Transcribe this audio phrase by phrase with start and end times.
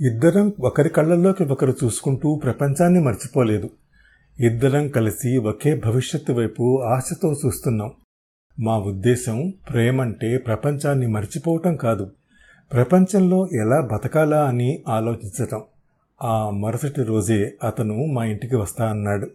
[0.00, 3.70] ఇద్దరం ఒకరి కళ్ళల్లోకి ఒకరు చూసుకుంటూ ప్రపంచాన్ని మర్చిపోలేదు.
[4.40, 7.92] ఇద్దరం కలిసి ఒకే భవిష్యత్తు వైపు ఆశతో చూస్తున్నాం.
[8.60, 12.10] మా ఉద్దేశం ప్రేమంటే ప్రపంచాన్ని మర్చిపోవటం కాదు.
[12.72, 15.62] ప్రపంచంలో ఎలా బతకాలా అని ఆలోచించటం.
[16.22, 19.30] ఆ మరుసటి రోజే అతను మా ఇంటికి వస్తా అన్నాడు.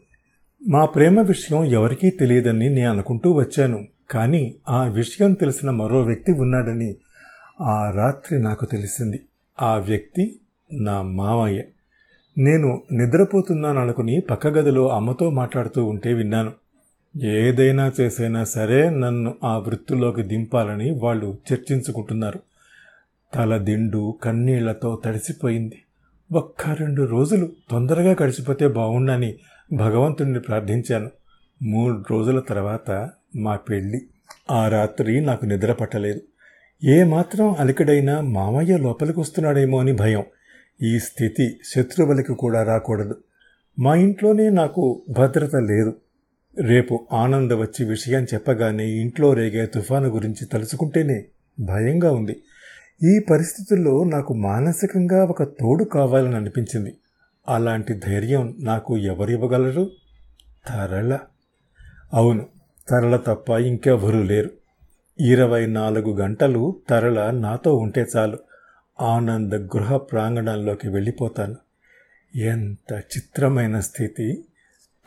[0.68, 3.88] మా ప్రేమ విషయం ఎవరికీ తెలియదని నేను అనుకుంటూ వచ్చాను.
[4.12, 6.96] కానీ ఆ విషయం తెలిసిన మరో వ్యక్తి ఉన్నాడని
[7.62, 9.20] ఆ రాత్రి నాకు తెలిసింది.
[9.62, 10.40] ఆ వ్యక్తి
[10.74, 11.64] నా మావయ్య.
[12.38, 16.52] నేను నిద్రపోతున్నాను అనుకుని పక్క గదిలో అమ్మతో మాట్లాడుతూ ఉంటే విన్నాను.
[17.26, 22.40] ఏదైనా చేసైనా సరే నన్ను ఆ వృత్తిలోకి దింపాలని వాళ్ళు చర్చించుకుంటున్నారు.
[23.36, 25.82] తల దిండు కన్నీళ్ళతో తడిసిపోయింది.
[26.34, 29.36] ఒక్క రెండు రోజులు తొందరగా గడిచిపోతే బాగుండని
[29.74, 31.10] భగవంతుణ్ణి ప్రార్థించాను.
[31.64, 34.02] మూడు రోజుల తర్వాత మా పెళ్ళి.
[34.52, 36.22] ఆ రాత్రి నాకు నిద్ర పట్టలేదు.
[36.84, 40.24] ఏ మాత్రం అలికడైనా మామయ్య లోపలికి వస్తున్నాడేమో అని భయం.
[40.82, 43.16] ఈ స్థితి శత్రువులకి కూడా రాకూడదు.
[43.80, 45.96] మా ఇంట్లోనే నాకు భద్రత లేదు.
[46.62, 51.26] రేపు ఆనంద వచ్చి విషయం చెప్పగానే ఇంట్లో రేగే తుఫాను గురించి తలుచుకుంటేనే
[51.60, 52.42] భయంగా ఉంది.
[53.04, 56.98] ఈ పరిస్థితుల్లో నాకు మానసికంగా ఒక తోడు కావాలని అనిపించింది.
[57.50, 59.92] అలాంటి ధైర్యం నాకు ఎవరివ్వగలరు?
[60.68, 61.18] తరళ.
[62.14, 62.46] అవును
[62.90, 64.50] తరళ తప్ప ఇంకెవరూ లేరు.
[65.20, 68.38] ఇరవై నాలుగు గంటలు తరళ నాతో ఉంటే చాలు.
[69.02, 71.56] ఆనంద గృహ ప్రాంగణంలోకి వెళ్ళిపోతాను.
[72.36, 74.46] ఎంత చిత్రమైన స్థితి.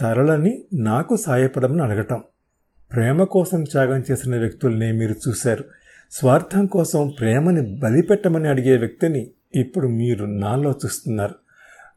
[0.01, 2.23] తరలని నాకు సాయపడమని అడగటం.
[2.93, 5.65] ప్రేమ కోసం త్యాగం చేసిన వ్యక్తుల్నే మీరు చూశారు.
[6.11, 11.35] స్వార్థం కోసం ప్రేమని బలిపెట్టమని అడిగే వ్యక్తిని ఇప్పుడు మీరు నాలో చూస్తున్నారు.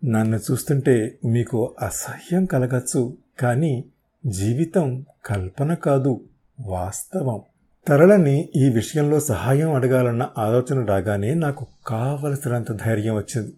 [0.06, 3.18] నన్ను చూస్తుంటే మీకు అసహ్యం కలగచ్చు.
[3.40, 3.86] కానీ
[4.26, 6.24] జీవితం కల్పన కాదు
[6.60, 7.42] వాస్తవం.
[7.88, 13.54] తరళని ఈ విషయంలో సహాయం అడగాలన్న ఆలోచన రాగానే నాకు కావలసినంత ధైర్యం వచ్చింది.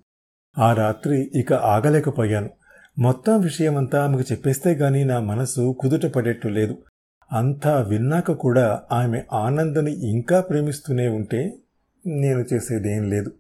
[0.58, 2.50] ఆ రాత్రి ఇక ఆగలేకపోయాను.
[3.00, 6.78] మొత్తం విషయమంతా ఆమెకు చెప్పేస్తే గాని నా మనసు కుదుట పడేట్టు లేదు.
[7.34, 11.54] అంతా విన్నాక కూడా ఆమె ఆనందని ఇంకా ప్రేమిస్తూనే ఉంటే
[12.08, 13.32] నేను చేసేదేం లేదు.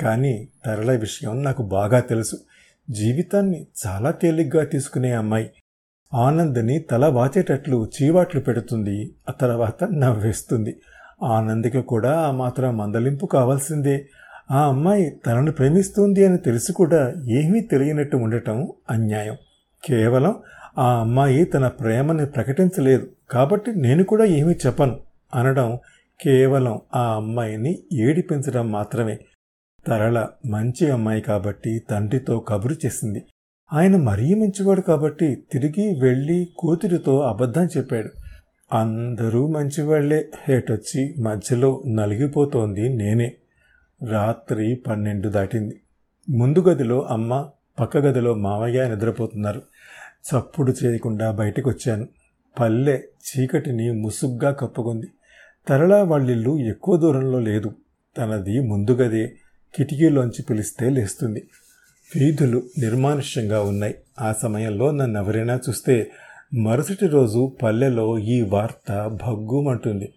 [0.00, 2.36] కానీ తరళ విషయం నాకు బాగా తెలుసు.
[2.90, 5.50] జీవితాన్ని చాలా తేలిగ్గా తీసుకునే అమ్మాయి.
[6.14, 10.80] ఆనందని తల వాచేటట్లు చీవాట్లు పెడుతుంది ఆ తర్వాత నవ్వేస్తుంది.
[11.22, 14.06] ఆనందికి కూడా ఆ మాత్రం మందలింపు కావాల్సిందే.
[14.50, 19.36] ఆ అమ్మాయి తనను ప్రేమిస్తుంది అని తెలిసి కూడా ఏమీ తెలియనట్టు ఉండటం అన్యాయం.
[19.84, 20.36] కేవలం
[20.78, 23.08] ఆ అమ్మాయి తన ప్రేమని ప్రకటించలేదు.
[23.30, 25.00] కాబట్టి నేను కూడా ఏమీ చెప్పను
[25.34, 25.78] అనడం
[26.20, 29.18] కేవలం ఆ అమ్మాయిని ఏడిపించడం మాత్రమే.
[29.86, 33.24] తరళ మంచి అమ్మాయి కాబట్టి తండ్రితో కబురు చేసింది.
[33.72, 38.10] ఆయన మరీ మంచివాడు కాబట్టి తిరిగి వెళ్ళి కూతురితో అబద్ధం చెప్పాడు.
[38.72, 40.30] అందరూ మంచివాళ్ళే.
[40.48, 43.34] హేటొచ్చి మధ్యలో నలిగిపోతోంది నేనే.
[44.08, 45.80] రాత్రి పన్నెండు దాటింది.
[46.30, 49.62] ముందు గదిలో అమ్మ పక్క గదిలో మావయ్య నిద్రపోతున్నారు.
[50.02, 52.08] చప్పుడు చేయకుండా బయటకు వచ్చాను
[52.60, 55.06] పల్లె చీకటిని ముసుగ్గా కప్పుకుంది.
[55.68, 57.72] తరళ వాళ్ళిల్లు ఎక్కువ దూరంలో లేదు.
[58.18, 59.32] తనది ముందు గదే.
[59.76, 61.48] కిటికీలోంచి పిలిస్తే లేస్తుంది.
[62.16, 63.94] వీధులు నిర్మానుష్యంగా ఉన్నాయి.
[64.20, 66.10] ఆ సమయంలో నన్ను ఎవరైనా చూస్తే
[66.54, 70.12] మరుసటి రోజు పల్లెలో ఈ వార్త భగ్గుమంటుంది.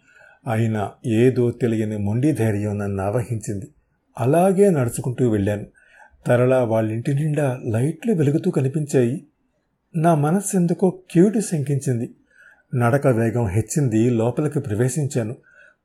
[0.52, 3.68] అయినా ఏదో తెలియని మొండి ధైర్యం నన్ను ఆవహించింది.
[4.20, 5.66] అలాగే నడుచుకుంటూ వెళ్ళాను.
[6.28, 9.24] తరళ వాళ్ళింటి నిండా లైట్లు వెలుగుతూ కనిపించాయి.
[9.96, 12.10] నా మనస్సు ఎందుకో క్యూటు శంకించింది.
[12.76, 15.36] నడక వేగం హెచ్చింది లోపలికి ప్రవేశించాను.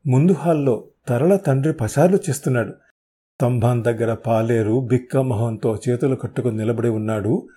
[0.07, 2.73] ముందు హాల్లో తరళ తండ్రి పసార్లు చేస్తున్నాడు.
[3.41, 7.47] స్తంభం దగ్గర పాలేరు బిక్క మొహంతో చేతులు కట్టుకుని నిలబడి ఉన్నాడు.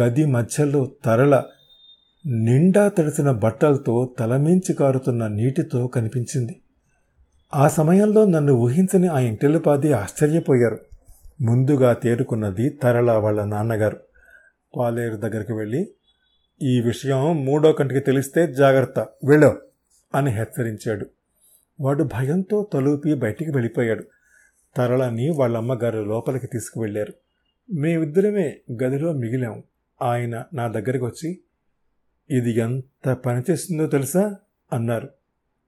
[0.00, 1.42] గది మధ్యలో తరల
[2.26, 6.60] నిండా తడిసిన బట్టలతో తలమించి కారుతున్న నీటితో కనిపించింది.
[7.54, 10.78] ఆ సమయంలో నన్ను ఊహించని ఆ ఇంటిల్లిపాది ఆశ్చర్యపోయారు.
[11.40, 13.96] ముందుగా తేరుకున్నది తరళ వాళ్ళ నాన్నగారు.
[14.76, 15.88] పాలేరు దగ్గరికి వెళ్ళి
[16.62, 19.56] ఈ విషయం మూడో కంటికి తెలిస్తే జాగ్రత్త వెళ్ళో
[20.14, 21.06] అని హెచ్చరించాడు.
[21.80, 24.04] వాడు భయంతో తలూపి బయటికి వెళ్ళిపోయాడు.
[24.76, 27.12] తరళని వాళ్ళ అమ్మగారు లోపలికి తీసుకువెళ్ళారు.
[27.74, 29.62] మేమిద్దరమే గదిలో మిగిలాం.
[30.02, 31.40] ఆయన నా దగ్గరికి వచ్చి
[32.30, 34.36] ఇది ఎంత పనిచేస్తుందో తెలుసా?
[34.72, 35.08] అన్నారు.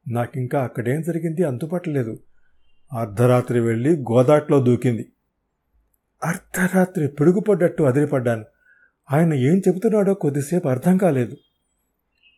[0.08, 2.18] నాకింకా అక్కడేం జరిగింది అంతుపట్టలేదు
[2.92, 5.12] అర్ధరాత్రి వెళ్ళి గోదాట్లో దూకింది.
[6.24, 8.44] అర్ధరాత్రి పిడుగుపడ్డట్టు అదిరిపడ్డాను.
[9.12, 11.36] ఆయన ఏం చెబుతున్నాడో కొద్దిసేపు అర్థం కాలేదు.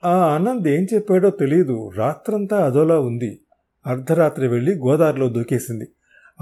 [0.05, 3.41] ఆ ఆనంద్ ఏం చెప్పాడో తెలియదు రాత్రంతా అదోలా ఉంది.
[3.87, 5.89] అర్ధరాత్రి వెళ్ళి గోదావరిలో దూకేసింది.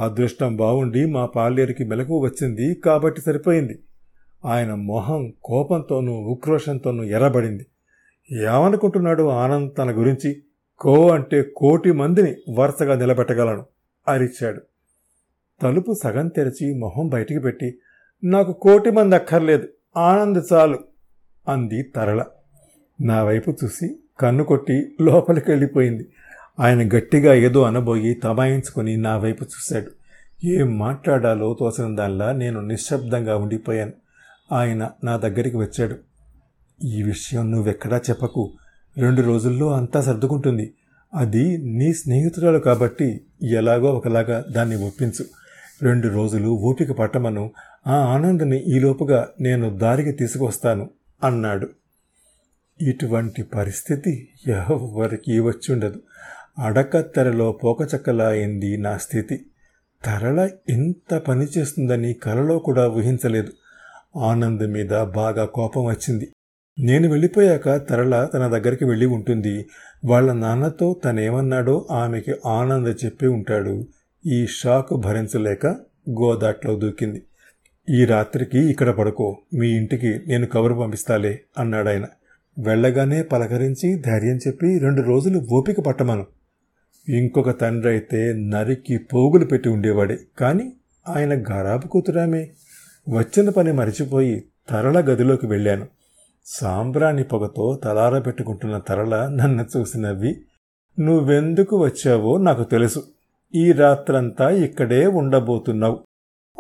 [0.00, 3.79] అదృష్టం బాగుండి మా పాలేరుకి మెలకు వచ్చింది కాబట్టి సరిపోయింది.
[4.44, 7.67] ఆయన మొహం కోపంతోనూ ఉక్రోషంతోనూ ఎర్రబడింది.
[8.32, 10.43] ఏమనుకుంటున్నాడు ఆనంద్ తన గురించి?
[10.81, 13.67] కో అంటే కోటి మందిని వరుసగా నిలబెట్టగలను
[14.08, 14.61] అరిచాడు.
[15.62, 17.79] తలుపు సగం తెరిచి మొహం బయటికి పెట్టి
[18.25, 20.79] నాకు కోటి మంది అక్కర్లేదు ఆనంద్ చాలు
[21.49, 22.25] అంది తరళ.
[23.00, 26.08] నా వైపు చూసి కన్ను కొట్టి లోపలికి వెళ్ళిపోయింది
[26.61, 29.91] ఆయన గట్టిగా ఏదో అనబోయి తమాయించుకొని నా వైపు చూశాడు.
[30.45, 33.93] ఏం మాట్లాడాలో తోసిన దానిలా నేను నిశ్శబ్దంగా ఉండిపోయాను.
[34.53, 35.97] ఆయన నా దగ్గరికి వచ్చాడు.
[36.85, 38.53] ఈ విషయం నువ్వెక్కడా చెప్పకు.
[38.99, 40.75] రెండు రోజుల్లో అంతా సర్దుకుంటుంది.
[41.15, 45.25] అది నీ స్నేహితురాలు కాబట్టి ఎలాగో ఒకలాగా దాన్ని ఒప్పించు.
[45.83, 47.51] రెండు రోజులు ఊపిక పట్టమను.
[47.87, 50.91] ఆ ఆనందని ఈలోపుగా నేను దారికి తీసుకొస్తాను
[51.25, 51.69] అన్నాడు.
[52.81, 56.03] ఇటువంటి పరిస్థితి ఎవరికి వచ్చుండదు.
[56.58, 59.47] అడకత్తెరలో పోకచక్కలా అయింది నా స్థితి.
[60.05, 63.52] తరల ఇంత పని చేస్తుందని కలలో కూడా ఊహించలేదు.
[64.19, 66.29] ఆనంద్ మీద బాగా కోపం వచ్చింది.
[66.79, 69.67] నేను వెళ్ళిపోయాక తరళ తన దగ్గరికి వెళ్ళి ఉంటుంది.
[70.05, 73.87] వాళ్ళ నాన్నతో తనేమన్నాడో ఆమెకి ఆనంద్ చెప్పి ఉంటాడు.
[74.26, 75.67] ఈ షాక్ భరించలేక
[76.11, 77.23] గోదాట్లో దూకింది.
[77.91, 79.38] ఈ రాత్రికి ఇక్కడ పడుకో.
[79.55, 82.06] మీ ఇంటికి నేను కబురు పంపిస్తాలే అన్నాడాయన.
[82.58, 86.26] వెళ్ళగానే పలకరించి ధైర్యం చెప్పి రెండు రోజులు ఓపిక పట్టమను.
[87.08, 90.19] ఇంకొక తండ్రి అయితే నరికి పోగులు పెట్టి ఉండేవాడే.
[90.38, 90.73] కానీ
[91.08, 92.50] ఆయన గరాబు కూతురామే.
[93.08, 95.87] వచ్చిన పని మరిచిపోయి తరల గదిలోకి వెళ్ళాను.
[96.47, 100.37] సాంబ్రాణి పొగతో తలార పెట్టుకుంటున్న తరల నన్ను చూసి నవ్వి
[101.00, 103.02] నువ్వెందుకు వచ్చావో నాకు తెలుసు.
[103.55, 105.99] ఈ రాత్రంతా ఇక్కడే ఉండబోతున్నావు.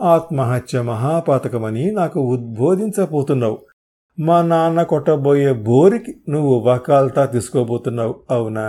[0.00, 3.58] ఆత్మహత్య మహాపాతకమని నాకు ఉద్బోధించబోతున్నావు.
[4.20, 8.20] మా నాన్న కొట్టబోయే బోరికి నువ్వు వకాల్తా తీసుకోబోతున్నావు.
[8.30, 8.64] అవునా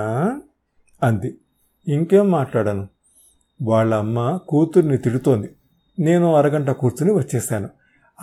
[1.04, 1.36] అంది.
[1.88, 2.88] ఇంకేం మాట్లాడాను?
[3.64, 5.50] వాళ్ళ అమ్మ కూతుర్ని తిడుతోంది.
[6.00, 7.70] నేను అరగంట కూర్చుని వచ్చేశాను.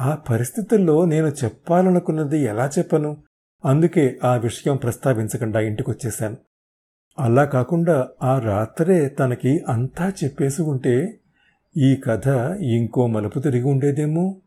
[0.01, 3.17] ఆ పరిస్థితుల్లో నేను చెప్పాలనుకున్నది ఎలా చెప్పను?
[3.65, 6.37] అందుకే ఆ విషయం ప్రస్తావించకుండా ఇంటికి వచ్చేశాను
[7.19, 11.19] అలా కాకుండా ఆ రాత్రే తనకి అంతా చెప్పేసి ఉంటే
[11.77, 12.27] ఈ కథ
[12.61, 14.41] ఇంకో మలుపు తిరిగి ఉండేదేమో?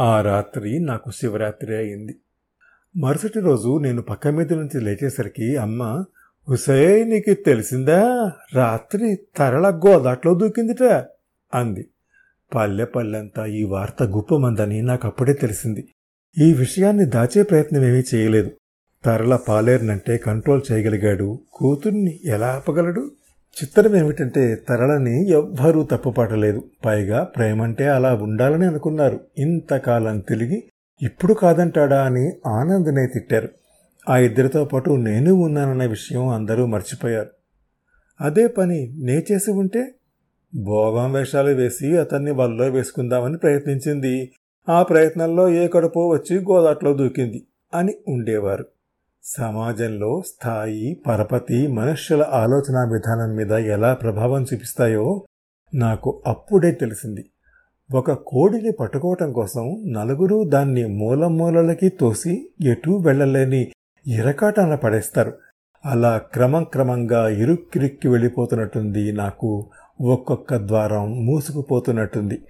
[0.00, 2.16] ఆ రాత్రి నాకు శివరాత్రి అయింది.
[2.96, 6.04] మరుసటి రోజు నేను పక్క మీద నుంచి లేచేసరికి అమ్మ
[6.48, 8.32] హుసే నీకు తెలిసిందా?
[8.54, 10.82] రాత్రి తరళ గోదాట్లో దూకిందిట
[11.54, 11.90] అంది.
[12.54, 15.88] పల్లె పల్లెంతా ఈ వార్త గుప్పమందని నాకు అప్పుడే తెలిసింది.
[16.38, 18.50] ఈ విషయాన్ని దాచే ప్రయత్నం ఏమీ చేయలేదు.
[19.04, 21.40] తరల పాలేరునంటే కంట్రోల్ చేయగలిగాడు.
[21.52, 23.10] కూతుర్ని ఎలా ఆపగలడు?
[23.62, 26.64] చిత్రం ఏమిటంటే తరలని ఎవ్వరూ తప్పుపట్టలేదు.
[26.84, 29.20] పైగా ప్రేమంటే అలా ఉండాలని అనుకున్నారు.
[29.38, 30.64] ఇంతకాలం తిరిగి
[31.02, 33.48] ఇప్పుడు కాదంటాడా అని ఆనందనే తిట్టారు.
[34.08, 37.30] ఆ ఇద్దరితో పాటు నేను ఉన్నానన్న విషయం అందరూ మర్చిపోయారు.
[38.20, 39.94] అదే పని నే చేసి ఉంటే
[40.54, 44.32] భోగం వేషాలు వేసి అతన్ని వల్లో వేసుకుందామని ప్రయత్నించింది.
[44.68, 48.64] ఆ ప్రయత్నంలో ఏ కడుపో వచ్చి గోదాట్లో దూకింది అని ఉండేవారు.
[49.24, 55.24] సమాజంలో స్థాయి పరపతి మనుష్యుల ఆలోచన విధానం మీద ఎలా ప్రభావం చూపిస్తాయో
[55.74, 57.30] నాకు అప్పుడే తెలిసింది.
[57.94, 63.72] ఒక కోడిని పట్టుకోవటం కోసం నలుగురు దాన్ని మూల మూలలకి తోసి ఎటూ వెళ్ళలేని
[64.06, 65.32] ఇరకాటాన పడేస్తారు.
[65.86, 69.12] అలా క్రమం క్రమంగా ఇరుక్కిరిక్కి వెళ్ళిపోతున్నట్టుంది.
[69.12, 69.70] నాకు
[70.00, 72.42] ఒక్కొక్క ద్వారం మూసుకుపోతున్నట్టుంది.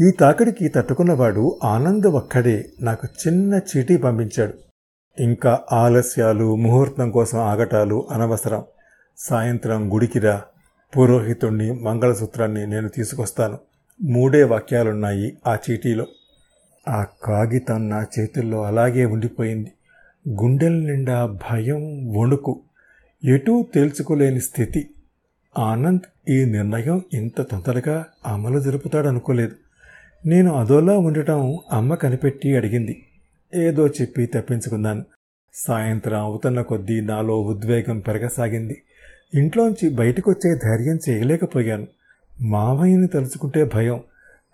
[0.00, 2.66] ఈ తాకిడికి తట్టుకున్నవాడు ఆనంద్ ఒక్కడే.
[2.80, 4.52] నాకు చిన్న చీటీ పంపించాడు.
[5.22, 8.64] ఇంకా ఆలస్యాలు ముహూర్తం కోసం ఆగటాలు అనవసరం.
[9.18, 10.42] సాయంత్రం గుడికిరా
[10.98, 13.58] పురోహితుణ్ణి మంగళసూత్రాన్ని నేను తీసుకొస్తాను.
[14.02, 16.06] మూడే వాక్యాలున్నాయి ఆ చీటీలో.
[16.88, 19.72] ఆ కాగితం నా చేతుల్లో అలాగే ఉండిపోయింది.
[20.28, 22.60] గుండెల నిండా భయం వణుకు.
[23.24, 24.90] ఎటూ తేల్చుకోలేని స్థితి.
[25.58, 29.52] ఆనంద్ ఈ నిర్ణయం ఇంత తొందరగా అమలు జరుపుతాడనుకోలేదు.
[30.26, 33.02] నేను అదోలా ఉండటం అమ్మ కనిపెట్టి అడిగింది.
[33.54, 35.04] ఏదో చెప్పి తప్పించుకున్నాను.
[35.54, 38.82] సాయంత్రం అవుతున్న కొద్దీ నాలో ఉద్వేగం పెరగసాగింది.
[39.34, 41.86] ఇంట్లోంచి బయటకొచ్చే ధైర్యం చేయలేకపోయాను.
[42.40, 44.00] మావయ్యని తలుచుకుంటే భయం.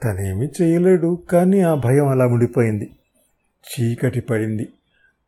[0.05, 2.91] తనేమీ చేయలేడు కానీ ఆ భయం అలా ఉండిపోయింది.
[3.63, 4.69] చీకటి పడింది.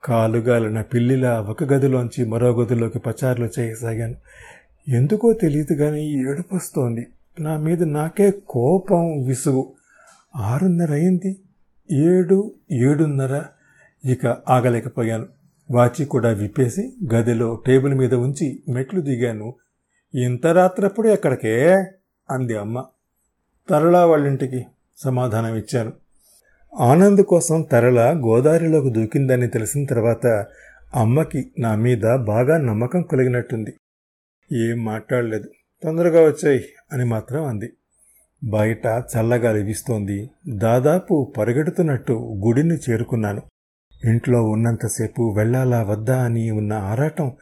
[0.05, 4.15] కాలుగాలిన పిల్లిలా ఒక గదిలోంచి మరో గదిలోకి పచారులు చేయసాగాను.
[4.89, 7.07] ఎందుకో తెలియదు కానీ ఏడుపు వస్తోంది
[7.41, 9.73] నా మీద నాకే కోపం విసుగు.
[10.37, 11.37] ఆరున్నర అయింది
[11.93, 13.43] ఏడు ఏడున్నర.
[14.05, 15.27] ఇక ఆగలేకపోయాను.
[15.71, 19.55] వాచి కూడా విప్పేసి గదిలో టేబుల్ మీద ఉంచి మెట్లు దిగాను.
[20.15, 21.73] ఇంత రాత్రప్పుడు ఎక్కడికే?
[22.31, 22.85] అంది అమ్మ.
[23.69, 24.67] తరళ వాళ్ళింటికి
[24.99, 25.93] సమాధానం ఇచ్చాను
[26.81, 30.27] ఆనంద్ కోసం తరల గోదావరిలోకి దూకిందని తెలిసిన తర్వాత
[30.95, 33.75] అమ్మకి నా మీద బాగా నమ్మకం కలిగినట్టుంది.
[34.53, 35.49] ఏం మాట్లాడలేదు.
[35.83, 37.73] తొందరగా వచ్చాయి అని మాత్రం అంది.
[38.45, 43.43] బయట చల్లగా వీస్తోంది దాదాపు పరిగెడుతున్నట్టు గుడిని చేరుకున్నాను.
[44.05, 47.33] ఇంట్లో ఉన్నంతసేపు వెళ్ళాలా వద్దా అని ఉన్న ఆరాటం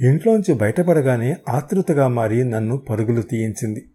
[0.00, 3.90] ఇంట్లోంచి బయటపడగానే ఆతృతగా మారి నన్ను పరుగులు తీయించింది.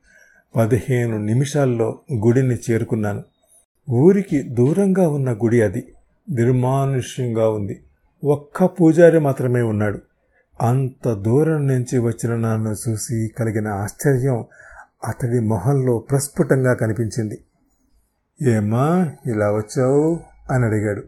[0.55, 3.23] పదిహేను నిమిషాల్లో గుడిని చేరుకున్నాను.
[3.89, 5.93] ఊరికి దూరంగా ఉన్న గుడి అది.
[6.31, 7.83] నిర్మానుష్యంగా ఉంది.
[8.23, 9.99] ఒక్క పూజారి మాత్రమే ఉన్నాడు.
[10.61, 14.45] అంత దూరం నుంచి వచ్చిన నన్ను చూసి కలిగిన ఆశ్చర్యం
[15.07, 17.43] అతడి మొహంలో ప్రస్ఫుటంగా కనిపించింది.
[18.41, 20.19] ఏమా ఇలా వచ్చావు?
[20.51, 21.03] అని అడిగాడు.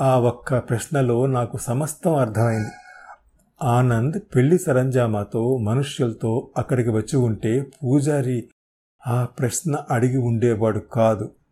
[0.00, 2.70] ఆ ఒక్క ప్రశ్నలో నాకు సమస్తం అర్థమైంది.
[3.62, 8.48] ఆనంద్ పెళ్ళి సరంజామాతో మనుష్యులతో అక్కడికి వచ్చి ఉంటే పూజారి
[9.06, 11.30] ఆ ప్రశ్న అడిగి ఉండేవాడు కాదు.